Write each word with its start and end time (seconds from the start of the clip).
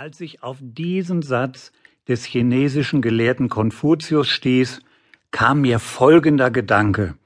Als 0.00 0.18
ich 0.22 0.42
auf 0.42 0.56
diesen 0.62 1.20
Satz 1.20 1.72
des 2.08 2.24
chinesischen 2.24 3.02
Gelehrten 3.02 3.50
Konfuzius 3.50 4.28
stieß, 4.28 4.80
kam 5.30 5.60
mir 5.60 5.78
folgender 5.78 6.50
Gedanke. 6.50 7.16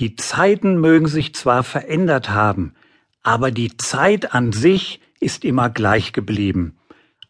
Die 0.00 0.16
Zeiten 0.16 0.80
mögen 0.80 1.06
sich 1.06 1.36
zwar 1.36 1.62
verändert 1.62 2.30
haben, 2.30 2.74
aber 3.22 3.52
die 3.52 3.76
Zeit 3.76 4.34
an 4.34 4.50
sich 4.50 5.00
ist 5.20 5.44
immer 5.44 5.70
gleich 5.70 6.12
geblieben. 6.12 6.76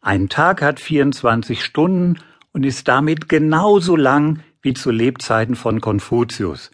Ein 0.01 0.31
Tag 0.31 0.63
hat 0.63 0.81
24 0.81 1.63
Stunden 1.63 2.19
und 2.55 2.65
ist 2.65 2.89
damit 2.89 3.29
genauso 3.29 3.97
lang 3.97 4.41
wie 4.63 4.73
zu 4.73 4.91
Lebzeiten 4.91 5.57
von 5.57 5.83
Konfuzius. 5.83 6.71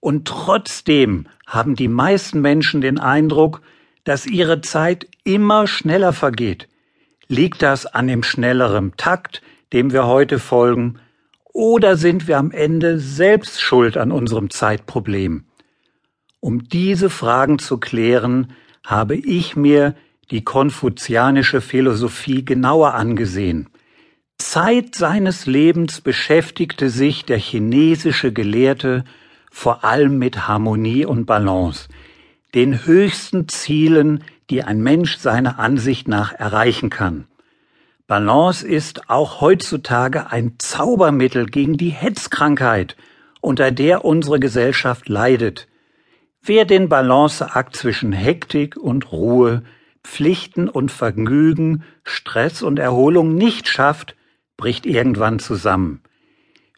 Und 0.00 0.26
trotzdem 0.26 1.26
haben 1.46 1.76
die 1.76 1.88
meisten 1.88 2.40
Menschen 2.40 2.80
den 2.80 2.98
Eindruck, 2.98 3.60
dass 4.04 4.24
ihre 4.24 4.62
Zeit 4.62 5.06
immer 5.24 5.66
schneller 5.66 6.14
vergeht. 6.14 6.68
Liegt 7.28 7.62
das 7.62 7.86
an 7.86 8.06
dem 8.06 8.22
schnelleren 8.22 8.96
Takt, 8.96 9.42
dem 9.72 9.92
wir 9.92 10.06
heute 10.06 10.38
folgen, 10.38 10.98
oder 11.52 11.96
sind 11.96 12.26
wir 12.26 12.38
am 12.38 12.50
Ende 12.50 12.98
selbst 12.98 13.60
schuld 13.60 13.96
an 13.96 14.10
unserem 14.10 14.50
Zeitproblem? 14.50 15.44
Um 16.40 16.68
diese 16.68 17.08
Fragen 17.10 17.58
zu 17.58 17.78
klären, 17.78 18.52
habe 18.84 19.14
ich 19.14 19.56
mir 19.56 19.94
die 20.30 20.42
konfuzianische 20.42 21.60
Philosophie 21.60 22.44
genauer 22.44 22.94
angesehen. 22.94 23.68
Zeit 24.38 24.94
seines 24.94 25.46
Lebens 25.46 26.00
beschäftigte 26.00 26.90
sich 26.90 27.24
der 27.24 27.38
chinesische 27.38 28.32
Gelehrte 28.32 29.04
vor 29.50 29.84
allem 29.84 30.18
mit 30.18 30.48
Harmonie 30.48 31.06
und 31.06 31.24
Balance, 31.24 31.88
den 32.54 32.84
höchsten 32.84 33.48
Zielen, 33.48 34.24
die 34.50 34.62
ein 34.62 34.82
Mensch 34.82 35.18
seiner 35.18 35.58
Ansicht 35.58 36.08
nach 36.08 36.32
erreichen 36.32 36.90
kann. 36.90 37.26
Balance 38.06 38.66
ist 38.66 39.08
auch 39.08 39.40
heutzutage 39.40 40.30
ein 40.30 40.56
Zaubermittel 40.58 41.46
gegen 41.46 41.76
die 41.76 41.90
Hetzkrankheit, 41.90 42.96
unter 43.40 43.70
der 43.70 44.04
unsere 44.04 44.38
Gesellschaft 44.38 45.08
leidet. 45.08 45.68
Wer 46.42 46.66
den 46.66 46.90
Balanceakt 46.90 47.74
zwischen 47.74 48.12
Hektik 48.12 48.76
und 48.76 49.10
Ruhe, 49.12 49.62
Pflichten 50.02 50.68
und 50.68 50.92
Vergnügen, 50.92 51.84
Stress 52.04 52.62
und 52.62 52.78
Erholung 52.78 53.34
nicht 53.34 53.68
schafft, 53.68 54.16
bricht 54.58 54.84
irgendwann 54.84 55.38
zusammen. 55.38 56.02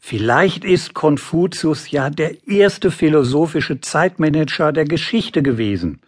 Vielleicht 0.00 0.64
ist 0.64 0.94
Konfuzius 0.94 1.90
ja 1.90 2.10
der 2.10 2.46
erste 2.46 2.92
philosophische 2.92 3.80
Zeitmanager 3.80 4.72
der 4.72 4.84
Geschichte 4.84 5.42
gewesen. 5.42 6.00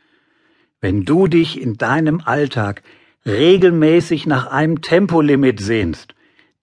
Wenn 0.81 1.05
du 1.05 1.27
dich 1.27 1.61
in 1.61 1.77
deinem 1.77 2.21
Alltag 2.25 2.83
regelmäßig 3.27 4.27
nach 4.27 4.47
einem 4.47 4.81
Tempolimit 4.81 5.59
sehnst, 5.61 6.15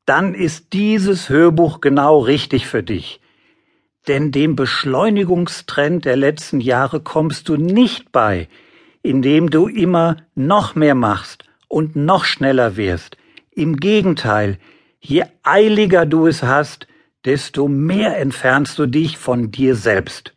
dann 0.06 0.34
ist 0.34 0.72
dieses 0.72 1.30
Hörbuch 1.30 1.82
genau 1.82 2.20
richtig 2.20 2.66
für 2.68 2.82
dich. 2.82 3.20
Denn 4.08 4.32
dem 4.32 4.56
Beschleunigungstrend 4.56 6.06
der 6.06 6.16
letzten 6.16 6.62
Jahre 6.62 7.02
kommst 7.02 7.50
du 7.50 7.58
nicht 7.58 8.12
bei, 8.12 8.48
indem 9.02 9.50
du 9.50 9.68
immer 9.68 10.18
noch 10.34 10.76
mehr 10.76 10.96
machst 10.96 11.44
und 11.68 11.96
noch 11.96 12.24
schneller 12.24 12.78
wirst. 12.78 13.18
Im 13.52 13.78
Gegenteil, 13.78 14.60
je 15.02 15.24
eiliger 15.44 16.06
du 16.06 16.28
es 16.28 16.42
hast, 16.42 16.88
desto 17.26 17.68
mehr 17.68 18.18
entfernst 18.18 18.78
du 18.80 18.86
dich 18.86 19.18
von 19.18 19.52
dir 19.52 19.76
selbst. 19.76 20.35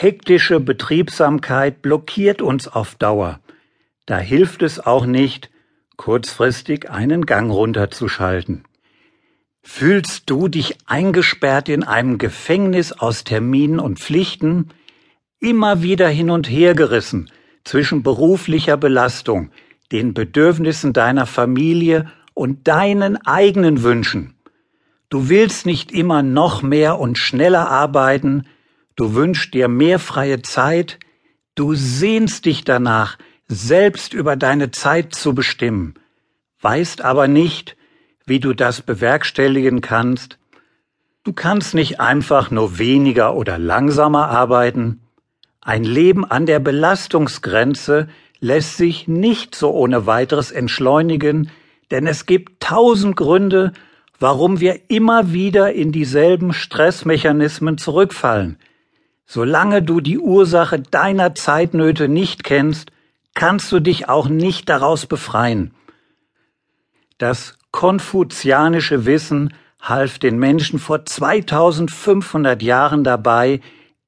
Hektische 0.00 0.60
Betriebsamkeit 0.60 1.82
blockiert 1.82 2.40
uns 2.40 2.68
auf 2.68 2.94
Dauer. 2.94 3.40
Da 4.06 4.18
hilft 4.18 4.62
es 4.62 4.78
auch 4.78 5.06
nicht, 5.06 5.50
kurzfristig 5.96 6.88
einen 6.88 7.26
Gang 7.26 7.50
runterzuschalten. 7.50 8.62
Fühlst 9.60 10.30
du 10.30 10.46
dich 10.46 10.76
eingesperrt 10.86 11.68
in 11.68 11.82
einem 11.82 12.18
Gefängnis 12.18 12.92
aus 12.92 13.24
Terminen 13.24 13.80
und 13.80 13.98
Pflichten, 13.98 14.68
immer 15.40 15.82
wieder 15.82 16.06
hin 16.06 16.30
und 16.30 16.48
her 16.48 16.76
gerissen 16.76 17.28
zwischen 17.64 18.04
beruflicher 18.04 18.76
Belastung, 18.76 19.50
den 19.90 20.14
Bedürfnissen 20.14 20.92
deiner 20.92 21.26
Familie 21.26 22.08
und 22.34 22.68
deinen 22.68 23.16
eigenen 23.26 23.82
Wünschen? 23.82 24.34
Du 25.08 25.28
willst 25.28 25.66
nicht 25.66 25.90
immer 25.90 26.22
noch 26.22 26.62
mehr 26.62 27.00
und 27.00 27.18
schneller 27.18 27.68
arbeiten, 27.68 28.44
du 28.98 29.14
wünschst 29.14 29.54
dir 29.54 29.68
mehr 29.68 30.00
freie 30.00 30.42
Zeit, 30.42 30.98
du 31.54 31.74
sehnst 31.74 32.44
dich 32.44 32.64
danach, 32.64 33.16
selbst 33.46 34.12
über 34.12 34.36
deine 34.36 34.72
Zeit 34.72 35.14
zu 35.14 35.34
bestimmen, 35.34 35.94
weißt 36.60 37.02
aber 37.02 37.28
nicht, 37.28 37.76
wie 38.26 38.40
du 38.40 38.52
das 38.52 38.82
bewerkstelligen 38.82 39.80
kannst. 39.80 40.38
Du 41.22 41.32
kannst 41.32 41.74
nicht 41.74 42.00
einfach 42.00 42.50
nur 42.50 42.78
weniger 42.78 43.36
oder 43.36 43.56
langsamer 43.56 44.28
arbeiten. 44.28 45.00
Ein 45.60 45.84
Leben 45.84 46.24
an 46.24 46.44
der 46.44 46.58
Belastungsgrenze 46.58 48.08
lässt 48.40 48.76
sich 48.76 49.06
nicht 49.06 49.54
so 49.54 49.70
ohne 49.70 50.06
weiteres 50.06 50.50
entschleunigen, 50.50 51.50
denn 51.92 52.06
es 52.06 52.26
gibt 52.26 52.60
tausend 52.60 53.16
Gründe, 53.16 53.72
warum 54.18 54.58
wir 54.58 54.90
immer 54.90 55.32
wieder 55.32 55.72
in 55.72 55.92
dieselben 55.92 56.52
Stressmechanismen 56.52 57.78
zurückfallen. 57.78 58.58
Solange 59.30 59.82
du 59.82 60.00
die 60.00 60.18
Ursache 60.18 60.80
deiner 60.80 61.34
Zeitnöte 61.34 62.08
nicht 62.08 62.44
kennst, 62.44 62.90
kannst 63.34 63.70
du 63.70 63.78
dich 63.78 64.08
auch 64.08 64.30
nicht 64.30 64.70
daraus 64.70 65.04
befreien. 65.04 65.74
Das 67.18 67.58
konfuzianische 67.70 69.04
Wissen 69.04 69.52
half 69.82 70.18
den 70.18 70.38
Menschen 70.38 70.78
vor 70.78 71.04
2500 71.04 72.62
Jahren 72.62 73.04
dabei, 73.04 73.60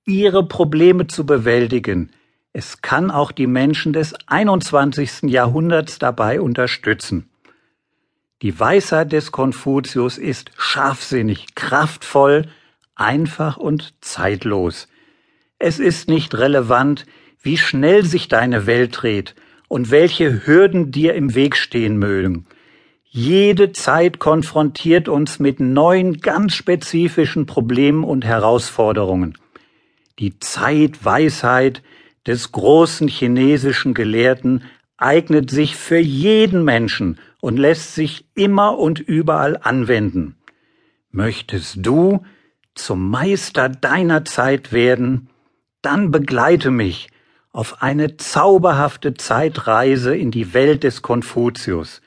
ihre 0.06 0.48
Probleme 0.48 1.06
zu 1.06 1.26
bewältigen. 1.26 2.10
Es 2.54 2.80
kann 2.80 3.10
auch 3.10 3.30
die 3.30 3.46
Menschen 3.46 3.92
des 3.92 4.14
21. 4.26 5.24
Jahrhunderts 5.30 5.98
dabei 5.98 6.40
unterstützen. 6.40 7.28
Die 8.40 8.58
Weisheit 8.58 9.12
des 9.12 9.32
Konfuzius 9.32 10.16
ist 10.16 10.50
scharfsinnig, 10.56 11.54
kraftvoll, 11.54 12.48
einfach 12.94 13.58
und 13.58 13.92
zeitlos. 14.00 14.88
Es 15.62 15.78
ist 15.78 16.08
nicht 16.08 16.34
relevant, 16.34 17.04
wie 17.42 17.58
schnell 17.58 18.02
sich 18.02 18.28
deine 18.28 18.66
Welt 18.66 19.02
dreht 19.02 19.34
und 19.68 19.90
welche 19.90 20.46
Hürden 20.46 20.90
dir 20.90 21.14
im 21.14 21.34
Weg 21.34 21.54
stehen 21.54 21.98
mögen. 21.98 22.46
Jede 23.04 23.72
Zeit 23.72 24.18
konfrontiert 24.18 25.06
uns 25.06 25.38
mit 25.38 25.60
neuen, 25.60 26.22
ganz 26.22 26.54
spezifischen 26.54 27.44
Problemen 27.44 28.04
und 28.04 28.24
Herausforderungen. 28.24 29.36
Die 30.18 30.38
Zeitweisheit 30.38 31.82
des 32.26 32.52
großen 32.52 33.08
chinesischen 33.08 33.92
Gelehrten 33.92 34.62
eignet 34.96 35.50
sich 35.50 35.76
für 35.76 35.98
jeden 35.98 36.64
Menschen 36.64 37.18
und 37.42 37.58
lässt 37.58 37.94
sich 37.94 38.24
immer 38.34 38.78
und 38.78 38.98
überall 38.98 39.58
anwenden. 39.60 40.36
Möchtest 41.10 41.84
du 41.84 42.24
zum 42.74 43.10
Meister 43.10 43.68
deiner 43.68 44.24
Zeit 44.24 44.72
werden, 44.72 45.28
dann 45.82 46.10
begleite 46.10 46.70
mich 46.70 47.08
auf 47.52 47.82
eine 47.82 48.16
zauberhafte 48.16 49.14
Zeitreise 49.14 50.16
in 50.16 50.30
die 50.30 50.54
Welt 50.54 50.84
des 50.84 51.02
Konfuzius. 51.02 52.00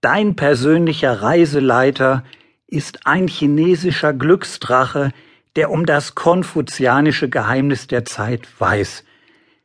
Dein 0.00 0.36
persönlicher 0.36 1.22
Reiseleiter 1.22 2.24
ist 2.66 3.06
ein 3.06 3.28
chinesischer 3.28 4.12
Glücksdrache, 4.12 5.12
der 5.56 5.70
um 5.70 5.86
das 5.86 6.14
konfuzianische 6.14 7.28
Geheimnis 7.30 7.86
der 7.86 8.04
Zeit 8.04 8.46
weiß. 8.58 9.04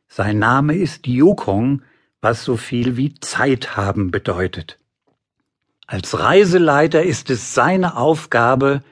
Sein 0.08 0.38
Name 0.38 0.74
ist 0.74 1.06
Yukong, 1.06 1.82
was 2.20 2.44
so 2.44 2.56
viel 2.56 2.96
wie 2.96 3.14
Zeit 3.14 3.76
haben 3.76 4.10
bedeutet. 4.10 4.78
Als 5.86 6.18
Reiseleiter 6.18 7.02
ist 7.02 7.28
es 7.28 7.54
seine 7.54 7.96
Aufgabe, 7.96 8.82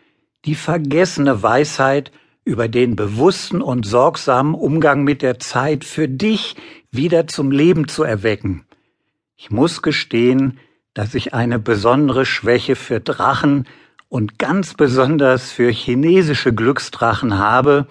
die 0.44 0.54
vergessene 0.54 1.42
Weisheit 1.42 2.12
über 2.44 2.68
den 2.68 2.96
bewussten 2.96 3.62
und 3.62 3.86
sorgsamen 3.86 4.54
Umgang 4.54 5.04
mit 5.04 5.22
der 5.22 5.38
Zeit 5.38 5.84
für 5.84 6.08
dich 6.08 6.56
wieder 6.90 7.26
zum 7.26 7.50
Leben 7.50 7.88
zu 7.88 8.02
erwecken. 8.02 8.64
Ich 9.36 9.50
muss 9.50 9.82
gestehen, 9.82 10.58
dass 10.94 11.14
ich 11.14 11.34
eine 11.34 11.58
besondere 11.58 12.26
Schwäche 12.26 12.76
für 12.76 13.00
Drachen 13.00 13.66
und 14.08 14.38
ganz 14.38 14.74
besonders 14.74 15.52
für 15.52 15.70
chinesische 15.70 16.52
Glücksdrachen 16.52 17.38
habe, 17.38 17.86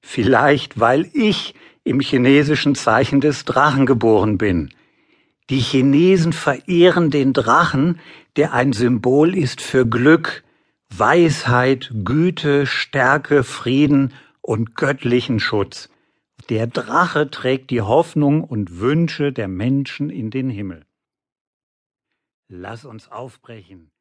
vielleicht 0.00 0.80
weil 0.80 1.08
ich 1.12 1.54
im 1.84 2.00
chinesischen 2.00 2.74
Zeichen 2.74 3.20
des 3.20 3.44
Drachen 3.44 3.86
geboren 3.86 4.38
bin. 4.38 4.70
Die 5.50 5.60
Chinesen 5.60 6.32
verehren 6.32 7.10
den 7.10 7.32
Drachen, 7.32 8.00
der 8.36 8.52
ein 8.52 8.72
Symbol 8.72 9.36
ist 9.36 9.60
für 9.60 9.86
Glück, 9.86 10.44
Weisheit, 10.98 11.92
Güte, 12.04 12.66
Stärke, 12.66 13.44
Frieden 13.44 14.12
und 14.40 14.74
göttlichen 14.74 15.38
Schutz. 15.38 15.88
Der 16.50 16.66
Drache 16.66 17.30
trägt 17.30 17.70
die 17.70 17.82
Hoffnung 17.82 18.42
und 18.42 18.80
Wünsche 18.80 19.32
der 19.32 19.46
Menschen 19.46 20.10
in 20.10 20.30
den 20.30 20.50
Himmel. 20.50 20.84
Lass 22.48 22.84
uns 22.84 23.10
aufbrechen, 23.10 23.91